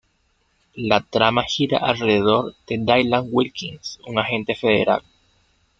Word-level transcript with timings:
La 0.89 1.01
trama 1.01 1.43
gira 1.43 1.77
alrededor 1.77 2.55
de 2.67 2.79
Dylan 2.79 3.27
Wilkins, 3.29 3.99
un 4.07 4.17
agente 4.17 4.55
federal. 4.55 5.03